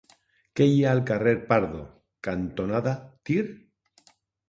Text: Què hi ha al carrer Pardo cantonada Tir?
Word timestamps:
Què 0.59 0.65
hi 0.69 0.79
ha 0.85 0.93
al 0.97 1.01
carrer 1.09 1.35
Pardo 1.53 1.83
cantonada 2.31 2.97
Tir? 3.31 3.41